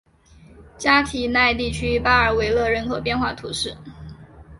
[0.79, 3.77] 加提奈地区巴尔维勒人口变化图示